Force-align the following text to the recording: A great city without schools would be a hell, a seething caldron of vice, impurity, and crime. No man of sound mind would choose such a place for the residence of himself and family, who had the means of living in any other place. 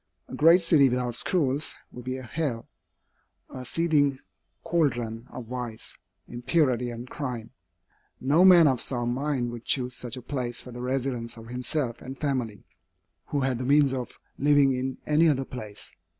A 0.27 0.33
great 0.33 0.63
city 0.63 0.89
without 0.89 1.13
schools 1.13 1.75
would 1.91 2.05
be 2.05 2.17
a 2.17 2.23
hell, 2.23 2.67
a 3.51 3.63
seething 3.63 4.17
caldron 4.63 5.27
of 5.29 5.45
vice, 5.45 5.95
impurity, 6.27 6.89
and 6.89 7.07
crime. 7.07 7.51
No 8.19 8.43
man 8.43 8.65
of 8.67 8.81
sound 8.81 9.13
mind 9.13 9.51
would 9.51 9.63
choose 9.63 9.95
such 9.95 10.17
a 10.17 10.23
place 10.23 10.59
for 10.59 10.71
the 10.71 10.81
residence 10.81 11.37
of 11.37 11.49
himself 11.49 12.01
and 12.01 12.17
family, 12.19 12.65
who 13.27 13.41
had 13.41 13.59
the 13.59 13.63
means 13.67 13.93
of 13.93 14.17
living 14.39 14.71
in 14.73 14.97
any 15.05 15.29
other 15.29 15.45
place. 15.45 15.91